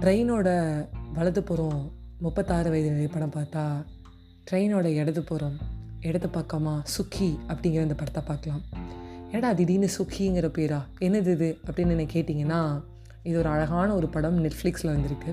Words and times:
ட்ரெயினோட 0.00 0.48
வலதுபுறம் 1.14 1.92
முப்பத்தாறு 2.18 2.70
வயது 2.70 2.90
நிலை 2.90 3.06
படம் 3.06 3.32
பார்த்தா 3.32 3.84
ட்ரெயினோட 4.50 4.84
இடதுபுறம் 4.84 5.56
இடது 6.00 6.28
பக்கமாக 6.28 6.82
சுக்கி 6.84 7.38
அப்படிங்கிற 7.48 7.80
அந்த 7.80 7.94
படத்தை 7.94 8.22
பார்க்கலாம். 8.26 8.60
ஏடா 9.32 9.52
திடீர்னு 9.52 9.88
சுக்கிங்கிற 9.98 10.50
பேரா? 10.50 10.82
என்னது 11.00 11.26
இது? 11.26 11.58
அப்படின்னு 11.66 11.76
என்ன 11.76 12.02
கேட்டிங்கன்னா 12.02 12.82
இது 13.22 13.38
ஒரு 13.38 13.48
அழகான 13.48 13.94
ஒரு 13.94 14.08
படம் 14.08 14.44
நெட்ஃப்ளிக்ஸில் 14.44 14.86
வந்திருக்கு. 14.86 15.32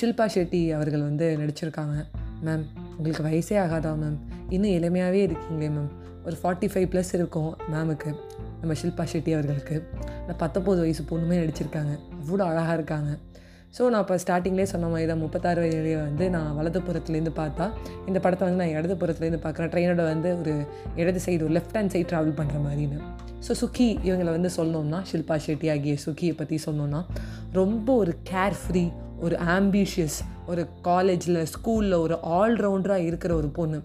ஷில்பா 0.00 0.28
ஷெட்டி 0.34 0.70
அவர்கள் 0.70 1.02
வந்து 1.02 1.36
நடிச்சிருக்காங்க. 1.40 2.06
மேம் 2.44 2.64
உங்களுக்கு 2.96 3.22
வயசே 3.22 3.58
ஆகாதா 3.58 3.96
மேம்? 3.96 4.18
இன்னும் 4.48 4.70
இளமையாகவே 4.70 5.26
இருக்கீங்களே 5.26 5.70
மேம்? 5.70 5.90
ஒரு 6.24 6.36
ஃபார்ட்டி 6.42 6.62
ஃபைவ் 6.62 6.88
ப்ளஸ் 6.88 7.14
இருக்கும் 7.14 7.56
மேமுக்கு 7.72 8.14
நம்ம 8.60 8.80
ஷில்பா 8.82 9.06
ஷெட்டி 9.12 9.32
அவர்களுக்கு. 9.32 9.88
அந்த 10.28 10.46
பத்தொம்போது 10.46 10.78
வயசு 10.78 11.02
பொண்ணுமே 11.02 11.44
நடிச்சிருக்காங்க. 11.44 11.98
அவ்வளோ 12.22 12.38
அழகாக 12.38 12.74
இருக்காங்க. 12.74 13.18
ஸோ 13.76 13.82
நான் 13.92 14.02
இப்போ 14.04 14.16
ஸ்டார்டிங்லேயே 14.22 14.68
சொன்ன 14.72 14.88
மாதிரி 14.92 15.06
தான் 15.10 15.20
முப்பத்தாறு 15.22 15.60
வயதுலேயே 15.62 15.98
வந்து 16.06 16.24
நான் 16.34 16.50
வலதுபுறத்துலேருந்து 16.58 17.32
பார்த்தா 17.38 17.64
இந்த 18.08 18.18
படத்தை 18.24 18.44
வந்து 18.46 18.60
நான் 18.62 18.74
இடதுபுறத்துலேருந்து 18.78 19.40
பார்க்குறேன். 19.46 19.70
ட்ரெயினோட 19.72 20.02
வந்து 20.12 20.30
ஒரு 20.40 20.54
இடது 21.00 21.20
சைடு 21.24 21.40
ஒரு 21.46 21.54
லெஃப்ட் 21.58 21.76
ஹேண்ட் 21.78 21.92
சைடு 21.94 22.06
ட்ராவல் 22.12 22.36
பண்ணுற 22.40 22.58
மாதிரின்னு. 22.66 22.98
ஸோ 23.46 23.54
சுக்கி 23.62 23.88
இவங்களை 24.08 24.30
வந்து 24.36 24.50
சொல்லணும்னா 24.58 25.00
ஷில்பா 25.10 25.36
ஷெட்டி 25.46 25.68
ஆகிய 25.74 25.96
சுக்கியை 26.06 26.34
பற்றி 26.40 26.58
சொன்னோன்னா 26.66 27.00
ரொம்ப 27.60 27.88
ஒரு 28.02 28.14
கேர் 28.30 28.56
ஃப்ரீ 28.62 28.84
ஒரு 29.26 29.36
ஆம்பிஷியஸ் 29.58 30.18
ஒரு 30.52 30.62
காலேஜில் 30.88 31.42
ஸ்கூலில் 31.54 32.02
ஒரு 32.04 32.16
ஆல்ரவுண்டராக 32.38 33.08
இருக்கிற 33.10 33.32
ஒரு 33.40 33.48
பொண்ணு. 33.58 33.78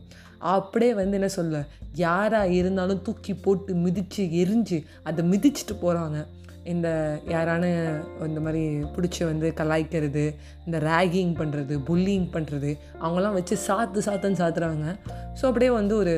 அப்படியே 0.56 0.94
வந்து 1.00 1.18
என்ன 1.20 1.30
சொல்ல 1.38 1.62
யாராக 2.04 2.56
இருந்தாலும் 2.60 3.02
தூக்கி 3.08 3.34
போட்டு 3.46 3.72
மிதித்து 3.86 4.24
எரிஞ்சு 4.42 4.78
அதை 5.10 5.24
மிதிச்சிட்டு 5.32 5.76
போகிறாங்க 5.82 6.20
இந்த 6.74 6.90
யாரான 7.34 7.64
இந்த 8.28 8.40
மாதிரி 8.46 8.64
பிடிச்சி 8.96 9.22
வந்து 9.32 9.48
கலாய்க்கிறது 9.60 10.24
இந்த 10.66 10.78
ரேகிங் 10.90 11.34
பண்ணுறது 11.42 11.76
புல்லிங் 11.90 12.28
பண்ணுறது 12.36 12.72
அவங்களாம் 13.04 13.38
வச்சு 13.40 13.58
சாத்து 13.68 14.02
சாத்துன்னு 14.08 14.42
சாத்துறாங்க. 14.44 14.86
ஸோ 15.40 15.46
அப்படியே 15.50 15.72
வந்து 15.80 15.96
ஒரு 16.04 16.16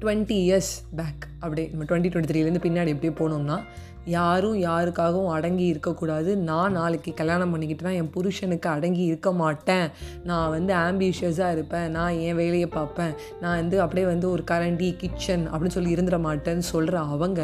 டுவெண்ட்டி 0.00 0.38
இயர்ஸ் 0.46 0.72
பேக் 1.00 1.24
அப்படியே 1.42 1.66
நம்ம 1.72 1.84
டுவெண்ட்டி 1.88 2.10
டுவெண்ட்டி 2.12 2.32
த்ரீலேருந்து 2.32 2.64
பின்னாடி 2.66 2.92
எப்படியே 2.94 3.14
போனோம்னா 3.20 3.58
யாரும் 4.14 4.58
யாருக்காகவும் 4.66 5.30
அடங்கி 5.36 5.64
இருக்கக்கூடாது. 5.72 6.30
நான் 6.48 6.76
நாளைக்கு 6.78 7.10
கல்யாணம் 7.20 7.52
பண்ணிக்கிட்டு 7.52 7.84
தான் 7.84 7.96
என் 8.00 8.10
புருஷனுக்கு 8.16 8.68
அடங்கி 8.74 9.02
இருக்க 9.10 9.30
மாட்டேன். 9.40 9.86
நான் 10.28 10.50
வந்து 10.50 10.72
ஆம்பிஷியஸாக 10.74 11.54
இருப்பேன். 11.56 11.88
நான் 11.96 12.18
என் 12.26 12.38
வேலையை 12.40 12.68
பார்ப்பேன். 12.76 13.12
நான் 13.40 13.56
வந்து 13.60 13.76
அப்படியே 13.84 14.06
வந்து 14.06 14.26
ஒரு 14.34 14.42
கரண்டி 14.50 14.90
கிச்சன் 15.00 15.46
அப்படின்னு 15.50 15.76
சொல்லி 15.76 15.94
இருந்துட 15.96 16.20
மாட்டேன்னு 16.28 16.66
சொல்கிற 16.74 17.00
அவங்க 17.14 17.40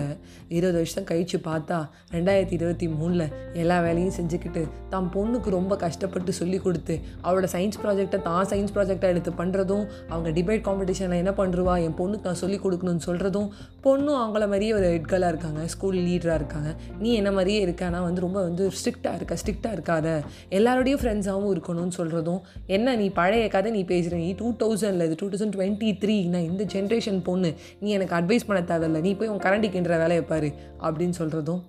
இருபது 0.49 0.77
வருஷம் 0.81 1.09
கழித்து 1.11 1.41
பார்த்தா 1.49 1.79
ரெண்டாயிரத்தி 2.15 2.57
இருபத்தி 2.59 2.89
மூணில் 3.01 3.27
எல்லா 3.63 3.79
வேலையும் 3.87 4.17
செஞ்சுக்கிட்டு 4.19 4.63
தான் 4.95 5.11
பொண்ணுக்கு 5.17 5.51
ரொம்ப 5.51 5.75
கஷ்டப்பட்டு 5.77 6.33
சொல்லி 6.41 6.59
கொடுத்து 6.59 6.95
அவளோட 7.25 7.47
சயின்ஸ் 7.55 7.81
ப்ராஜெக்டை 7.83 8.19
தான் 8.23 8.49
சயின்ஸ் 8.53 8.75
ப்ராஜெக்டாக 8.77 9.15
எடுத்து 9.15 9.33
பண்ணுறதும் 9.43 9.85
அவங்க 10.11 10.31
டிபேட் 10.31 10.65
காம்படிஷனில் 10.69 11.21
என்ன 11.23 11.35
பண்ணுருவா 11.43 11.77
என் 11.87 11.99
பொண்ணுக்கு 12.01 12.29
நான் 12.31 12.43
சொல்லி 12.45 12.61
கொடுக்கணும்னு 12.65 13.07
சொல்கிறதும் 13.09 13.51
பொண்ணும் 13.85 14.19
அவங்கள 14.23 14.45
மாதிரியே 14.47 14.73
ஒரு 14.73 14.87
ஹெட்கலாக 14.87 15.29
இருக்காங்க 15.29 15.67
ஸ்கூல் 15.67 15.97
லீடராக 15.97 16.35
இருக்காங்க. 16.35 16.75
நீ 16.99 17.15
என்ன 17.15 17.31
மாதிரியே 17.33 17.61
இருக்க 17.61 17.85
ஆனால் 17.85 18.03
வந்து 18.03 18.21
ரொம்ப 18.21 18.43
வந்து 18.43 18.69
ஸ்ட்ரிக்டாக 18.69 19.15
இருக்க 19.15 19.37
ஸ்ட்ரிக்டாக 19.43 19.77
இருக்காத. 19.77 20.07
எல்லாரோடையும் 20.51 21.01
ஃப்ரெண்ட்ஸாகவும் 21.03 21.53
இருக்கணும்னு 21.55 21.93
சொல்கிறதும் 21.97 22.41
என்ன 22.67 22.95
நீ 22.97 23.09
பழைய 23.09 23.49
கதை 23.49 23.73
நீ 23.73 23.85
பேசுகிற 23.85 24.17
நீ 24.17 24.33
டூ 24.33 24.53
தௌசண்டில் 24.53 25.05
இது 25.05 25.15
டூ 25.19 25.29
தௌசண்ட் 25.29 25.57
டுவெண்ட்டி 25.57 25.91
த்ரீ 26.05 26.29
நான் 26.29 26.43
இந்த 26.43 26.65
ஜென்ரேஷன் 26.65 27.21
பொண்ணு 27.23 27.55
நீ 27.81 27.91
எனக்கு 27.91 28.17
அட்வைஸ் 28.17 28.47
பண்ண 28.47 28.63
தேவையில்ல 28.73 29.01
நீ 29.01 29.15
போய் 29.15 29.29
உன் 29.29 29.45
கரண்டிக்கின்ற 29.47 29.89
வேலையை 29.89 30.25
பாரு 30.25 30.53
அப்படின்னு 30.81 31.15
சொல்கிறதும் 31.19 31.63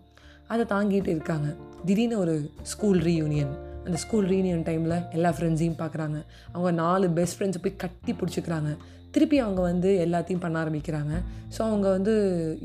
அதை 0.48 0.66
தாங்கிட்டு 0.70 1.08
இருக்காங்க. 1.08 1.48
திடீர்னு 1.86 2.18
ஒரு 2.20 2.50
ஸ்கூல் 2.62 3.00
ரீயூனியன் 3.00 3.54
அந்த 3.86 3.98
ஸ்கூல் 3.98 4.28
ரீயூனியன் 4.28 4.66
டைமில் 4.70 5.10
எல்லா 5.12 5.30
ஃப்ரெண்ட்ஸையும் 5.30 5.80
பார்க்குறாங்க. 5.84 6.18
அவங்க 6.52 6.72
நாலு 6.72 7.10
பெஸ்ட் 7.10 7.42
ஃப்ரெண்ட்ஸை 7.42 7.62
போய் 7.62 7.82
கட்டி 7.84 8.12
பிடிச்சிக்கிறாங்க. 8.12 8.72
திருப்பி 9.12 9.40
அவங்க 9.40 9.62
வந்து 9.62 9.90
எல்லாத்தையும் 10.06 10.44
பண்ண 10.46 10.64
ஆரம்பிக்கிறாங்க. 10.64 11.14
ஸோ 11.58 11.60
அவங்க 11.62 11.90
வந்து 11.90 12.14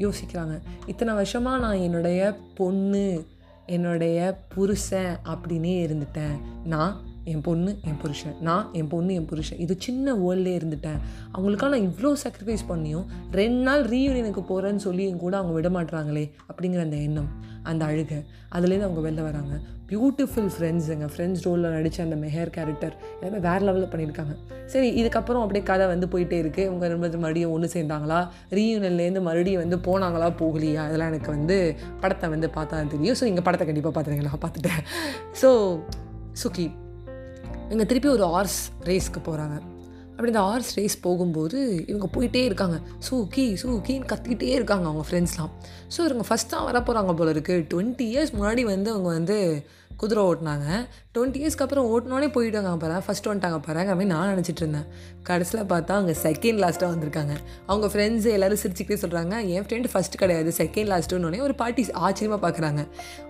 யோசிக்கிறாங்க 0.05 0.55
இத்தனை 0.87 1.15
வருஷமாக 1.15 1.63
நான் 1.65 1.85
என்னுடைய 1.87 2.37
பொண்ணு 2.55 3.27
என்னுடைய 3.67 4.19
புருஷன் 4.55 5.17
அப்படின்னே 5.33 5.75
இருந்துட்டேன். 5.87 6.37
நான் 6.65 6.95
என் 7.33 7.45
பொண்ணு 7.49 7.71
என் 7.89 7.99
புருஷன். 8.03 8.37
நான் 8.49 8.67
என் 8.81 8.91
பொண்ணு 8.93 9.15
என் 9.21 9.29
புருஷன். 9.31 9.61
இது 9.65 9.77
சின்ன 9.87 10.15
வேர்ல்டே 10.23 10.53
இருந்துட்டேன். 10.59 11.01
அவங்களுக்காக 11.35 11.73
நான் 11.75 11.89
இவ்வளோ 11.91 12.13
சாக்ரிஃபைஸ் 12.25 12.69
பண்ணியும் 12.73 13.07
ரெண்டு 13.41 13.63
நாள் 13.69 13.85
ரீயூனியனுக்கு 13.95 14.45
போகிறேன்னு 14.53 14.85
சொல்லி 14.89 15.07
என் 15.11 15.25
கூட 15.25 15.37
அவங்க 15.41 15.55
விட 15.59 15.71
மாட்டுறாங்களே 15.79 16.27
அப்படிங்கிற 16.51 16.83
அந்த 16.89 16.99
எண்ணம் 17.09 17.33
அந்த 17.71 17.83
அழுகை. 17.91 18.19
அதுலேருந்து 18.57 18.87
அவங்க 18.89 19.03
வெளில 19.07 19.23
வராங்க. 19.31 19.55
பியூட்டிஃபுல் 19.91 20.49
ஃப்ரெண்ட்ஸ் 20.55 20.89
எங்கள் 20.95 21.11
ஃப்ரெண்ட்ஸ் 21.13 21.43
ரோலில் 21.47 21.75
நடித்த 21.75 22.03
அந்த 22.07 22.17
மெஹர் 22.23 22.51
கேரக்டர் 22.57 22.95
எல்லாமே 23.21 23.39
வேறு 23.47 23.65
லெவலில் 23.67 23.91
பண்ணியிருக்காங்க. 23.93 24.35
சரி 24.73 24.89
இதுக்கப்புறம் 25.01 25.43
அப்படியே 25.45 25.65
கதை 25.71 25.85
வந்து 25.93 26.07
போயிட்டே 26.15 26.39
இருக்குது 26.43 26.67
இவங்க 26.69 26.89
ரொம்ப 26.95 27.07
மறுபடியும் 27.25 27.55
ஒன்று 27.57 27.69
சேர்ந்தாங்களா? 27.77 28.19
ரீயூனியன்லேருந்து 28.59 29.23
மறுபடியும் 29.29 29.63
வந்து 29.65 29.79
போனாங்களா? 29.89 30.29
போகலையா? 30.43 30.83
அதெல்லாம் 30.89 31.13
எனக்கு 31.13 31.31
வந்து 31.37 31.57
படத்தை 32.03 32.29
வந்து 32.35 32.51
பார்த்தா 32.59 32.83
தெரியும். 32.97 33.19
ஸோ 33.21 33.25
இங்கே 33.33 33.47
படத்தை 33.49 33.67
கண்டிப்பாக 33.71 33.95
பார்த்துருங்க 33.97 34.29
நான் 34.29 34.45
பார்த்துட்டேன். 34.45 34.83
ஸோ 35.43 35.51
சுகி 36.43 36.69
இவங்க 37.69 37.85
திருப்பி 37.85 38.09
ஒரு 38.09 38.25
ஆர்ஸ் 38.25 38.61
ரேஸ்க்கு 38.85 39.21
போகிறாங்க 39.27 39.57
அப்படி 40.11 40.33
இந்த 40.33 40.41
ஆர்ஸ் 40.41 40.77
ரேஸ் 40.77 41.01
போகும்போது 41.01 41.85
இவங்க 41.87 42.07
போயிட்டே 42.15 42.45
இருக்காங்க. 42.45 42.81
சூக்கி 42.99 43.59
சூக்கின்னு 43.63 44.09
கத்திக்கிட்டே 44.13 44.43
இருக்காங்க 44.43 44.87
அவங்க 44.91 45.05
ஃப்ரெண்ட்ஸ்லாம் 45.09 45.51
ஸோ 45.97 45.99
இவங்க 45.99 46.25
ஃபஸ்ட் 46.29 46.53
தான் 46.53 46.65
வர 46.65 46.79
போகிறாங்க 46.79 47.13
போல 47.15 47.33
இருக்குது 47.33 47.67
டுவெண்ட்டி 47.73 48.07
இயர்ஸ் 48.13 48.33
முன்னாடி 48.39 48.63
வந்து 48.63 48.91
அவங்க 48.91 49.09
வந்து 49.09 49.67
குதிரை 49.97 50.23
ஓட்டினாங்க. 50.25 50.67
டுவெண்ட்டி 51.15 51.39
இயர்ஸ்க்கு 51.41 51.65
அப்புறம் 51.65 51.87
ஓட்டினோடனே 51.93 52.29
போயிட்டாங்க 52.35 52.77
பாரு. 52.79 52.99
ஃபஸ்ட் 53.07 53.29
வந்துட்டாங்க 53.31 53.59
பாருங்க 53.67 53.95
அப்படின்னு 53.95 54.15
நான் 54.15 54.33
நினச்சிட்டு 54.35 54.63
இருந்தேன். 54.65 54.87
கடைசியில் 55.23 55.67
பார்த்தா 55.67 55.95
அவங்க 55.99 56.15
செகண்ட் 56.23 56.61
லாஸ்ட்டாக 56.65 56.91
வந்திருக்காங்க. 56.95 57.37
அவங்க 57.67 57.87
ஃப்ரெண்ட்ஸ் 57.87 58.29
எல்லோரும் 58.35 58.61
சிரிச்சுக்கிட்டே 58.63 58.99
சொல்கிறாங்க 59.05 59.35
என் 59.55 59.67
ஃப்ரெண்டு 59.69 59.91
ஃபஸ்ட் 59.93 60.17
கிடையாது. 60.17 60.53
செகண்ட் 60.59 60.91
லாஸ்ட்டுன்னு 60.95 61.41
ஒரு 61.41 61.55
பாட்டி 61.55 61.85
ஆச்சரியமாக 61.93 62.41
பார்க்குறாங்க 62.47 62.85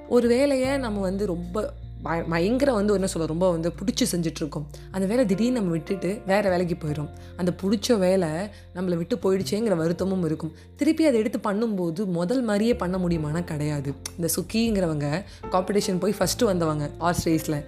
ஒரு 0.08 0.28
வேலையை 0.28 0.76
நம்ம 0.76 1.00
வந்து 1.00 1.26
ரொம்ப 1.26 1.72
பயங்கர 2.02 2.72
வந்து 2.72 2.92
என்ன 2.92 3.06
சொல்ல 3.06 3.28
ரொம்ப 3.28 3.50
வந்து 3.50 3.72
பிடிச்சி 3.78 4.04
செஞ்சிட்ருக்கோம். 4.12 4.66
அந்த 4.90 5.06
வேலை 5.06 5.26
திடீர்னு 5.26 5.52
நம்ம 5.52 5.70
விட்டுட்டு 5.70 6.20
வேறு 6.26 6.50
வேலைக்கு 6.50 6.76
போயிடும் 6.86 7.08
அந்த 7.36 7.54
பிடிச்ச 7.62 7.98
வேலை 7.98 8.28
நம்மளை 8.74 8.96
விட்டு 8.96 9.16
போயிடுச்சேங்கிற 9.16 9.76
வருத்தமும் 9.76 10.24
இருக்கும். 10.24 10.52
திருப்பி 10.76 11.06
அதை 11.06 11.18
எடுத்து 11.18 11.38
பண்ணும்போது 11.50 12.04
முதல் 12.04 12.42
மாதிரியே 12.42 12.76
பண்ண 12.76 12.98
முடியுமானா 12.98 13.44
கிடையாது. 13.44 13.94
இந்த 14.16 14.28
சுக்கிங்கிறவங்க 14.36 15.24
காம்படிஷன் 15.50 16.00
போய் 16.00 16.14
ஃபஸ்ட்டு 16.18 16.44
வந்தவங்க 16.44 16.90
ஆர்ஸ் 16.98 17.28
ரேஸில் 17.28 17.64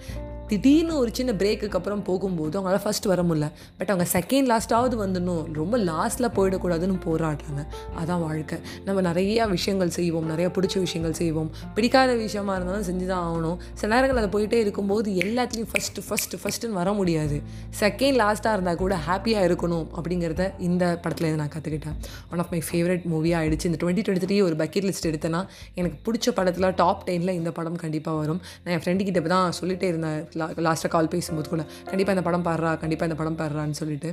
திடீர்னு 0.50 0.96
ஒரு 0.96 1.10
சின்ன 1.14 1.32
பிரேக்குக்கு 1.32 1.74
அப்புறம் 1.74 2.02
போகும்போது 2.02 2.54
அவங்களால 2.60 2.80
ஃபஸ்ட் 2.84 3.06
வர 3.06 3.22
முடியல. 3.22 3.50
பட் 3.76 3.90
அவங்க 3.90 4.06
செகண்ட் 4.12 4.48
லாஸ்ட்டாவது 4.52 4.96
வந்துடணும். 5.04 5.52
ரொம்ப 5.52 5.78
லாஸ்ட்டில் 5.78 6.32
போயிடக்கூடாதுன்னு 6.36 6.98
போராடுறாங்க. 7.06 7.66
அதான் 8.00 8.20
வாழ்க்கை. 8.20 8.58
நம்ம 8.84 9.12
நிறையா 9.12 9.48
விஷயங்கள் 9.48 9.90
செய்வோம். 9.90 10.30
நிறையா 10.30 10.42
பிடிச்ச 10.42 10.78
விஷயங்கள் 10.78 11.16
செய்வோம். 11.16 11.50
பிடிக்காத 11.74 12.14
விஷயமா 12.14 12.54
இருந்தாலும் 12.54 12.82
செஞ்சு 12.82 13.06
தான் 13.06 13.24
ஆகணும். 13.30 13.56
சில 13.74 14.00
நேரங்கள் 14.00 14.24
அதை 14.24 14.28
போயிட்டே 14.34 14.60
இருக்கும்போது 14.60 15.12
எல்லாத்துலேயும் 15.12 15.68
ஃபஸ்ட்டு 15.72 16.02
ஃபஸ்ட்டு 16.08 16.38
ஃபஸ்ட்டுன்னு 16.42 16.70
வர 16.70 16.92
முடியாது. 16.92 17.40
செகண்ட் 17.80 18.18
லாஸ்ட்டாக 18.22 18.52
இருந்தால் 18.52 18.76
கூட 18.76 18.98
ஹாப்பியாக 19.08 19.46
இருக்கணும் 19.48 19.86
அப்படிங்கிறத 19.94 20.52
இந்த 20.58 21.00
படத்துலேருந்து 21.02 21.34
நான் 21.34 21.48
கற்றுக்கிட்டேன் 21.48 21.96
ஒன் 22.32 22.38
ஆஃப் 22.38 22.50
மை 22.50 22.62
ஃபேவரட் 22.70 23.02
மூவியாக 23.12 23.42
ஆகிடுச்சு 23.42 23.64
இந்த 23.64 23.86
டுவெண்ட்டி 23.86 24.04
டுவெண்ட்டி 24.04 24.28
த்ரீ 24.28 24.42
ஒரு 24.42 24.54
பக்கெட் 24.56 24.92
லிஸ்ட் 24.92 25.06
எடுத்தேன்னா 25.06 25.46
எனக்கு 25.74 26.12
பிடிச்ச 26.12 26.30
படத்தில் 26.34 26.74
டாப் 26.74 27.04
டெனில் 27.04 27.28
இந்த 27.28 27.52
படம் 27.52 27.76
கண்டிப்பாக 27.76 28.18
வரும். 28.18 28.40
நான் 28.64 28.80
என் 28.80 28.82
ஃப்ரெண்டு 28.84 29.04
கிட்ட 29.04 29.20
தான் 29.20 29.52
சொல்லிகிட்டே 29.60 29.82
இருந்தேன். 29.82 30.28
லா 30.40 30.46
லாஸ்ட்டாக 30.66 30.92
கால் 30.94 31.10
பேசும்போது 31.14 31.48
கூட 31.52 31.62
கண்டிப்பாக 31.90 32.16
இந்த 32.16 32.24
படம் 32.28 32.46
பாடுறா 32.48 32.72
கண்டிப்பாக 32.82 33.08
இந்த 33.10 33.18
படம் 33.20 33.38
பாடுறான்னு 33.40 33.78
சொல்லிட்டு. 33.80 34.10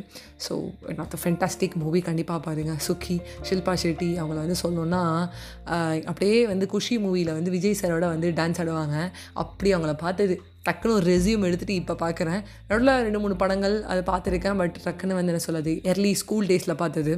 ஸோ 0.48 0.54
நாட் 1.00 1.16
ஃபென்டாஸ்டிக் 1.24 1.78
மூவி 1.84 2.02
கண்டிப்பாக 2.10 2.40
பாருங்கள் 2.48 2.82
சுக்கி 2.88 3.18
ஷில்பா 3.50 3.76
ஷெட்டி 3.84 4.10
அவங்கள 4.22 4.38
வந்து 4.46 4.60
சொல்லணுன்னா 4.64 5.04
அப்படியே 6.12 6.38
வந்து 6.54 6.68
குஷி 6.76 6.98
மூவியில் 7.06 7.34
வந்து 7.38 7.54
விஜய் 7.56 7.80
சாரோட 7.82 8.06
வந்து 8.16 8.30
டான்ஸ் 8.40 8.62
ஆடுவாங்க. 8.64 8.98
அப்படி 9.44 9.70
அவங்கள 9.76 9.94
பார்த்தது 10.06 10.36
டக்குன்னு 10.68 10.96
ஒரு 11.00 11.06
ரெசியூம் 11.14 11.46
எடுத்துகிட்டு 11.48 11.78
இப்போ 11.82 11.96
பார்க்குறேன் 12.04 12.40
நடுவில் 12.70 12.94
ரெண்டு 13.08 13.22
மூணு 13.24 13.36
படங்கள் 13.44 13.76
அதை 13.92 14.02
பார்த்துருக்கேன். 14.12 14.58
பட் 14.62 14.78
டக்குன்னு 14.86 15.18
வந்து 15.20 15.34
என்ன 15.34 15.44
சொல்லுது 15.48 15.74
எர்லி 15.92 16.12
ஸ்கூல் 16.22 16.50
டேஸில் 16.52 16.76
பார்த்தது. 16.84 17.16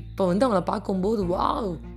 இப்போ 0.00 0.26
வந்து 0.30 0.46
அவங்கள 0.46 0.62
பார்க்கும்போது 0.72 1.24
வா 1.32 1.46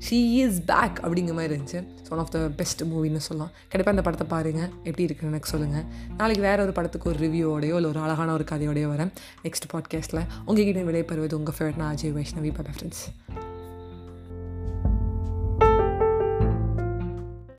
ஷீ 0.07 0.19
இஸ் 0.43 0.59
பேக் 0.71 0.99
அப்படிங்கிற 1.05 1.35
மாதிரி 1.39 1.53
இருந்துச்சு. 1.55 1.81
So 2.05 2.11
one 2.15 2.23
of 2.25 2.33
the 2.37 2.41
best 2.61 2.83
மூவின்னு 2.91 3.23
சொல்லலாம். 3.29 3.51
கண்டிப்பாக 3.71 3.95
அந்த 3.95 4.05
படத்தை 4.09 4.27
பாருங்கள் 4.35 4.69
எப்படி 4.87 5.07
இருக்குன்னு 5.07 5.33
எனக்கு 5.33 5.53
சொல்லுங்கள் 5.55 5.87
நாளைக்கு 6.21 6.45
வேறு 6.49 6.65
ஒரு 6.67 6.75
படத்துக்கு 6.79 7.11
ஒரு 7.13 7.19
ரிவ்யூவோடையோ 7.25 7.77
இல்லை 7.81 7.91
ஒரு 7.93 8.01
அழகான 8.05 8.35
ஒரு 8.37 8.47
கதையோடையோ 8.53 8.89
வரேன். 8.95 9.13
நெக்ஸ்ட் 9.47 9.69
பாட்காஸ்ட்டில் 9.73 10.23
உங்ககிட்ட 10.47 10.87
விடைபெறுவது 10.91 11.39
உங்கள் 11.41 11.57
ஃபேவரட்னா 11.57 11.85
நான் 11.87 11.97
அஜய் 11.97 12.15
வைஷ்ணவி 12.15 12.51
பாபா 12.57 12.71
ஃப்ரெண்ட்ஸ் 12.77 13.46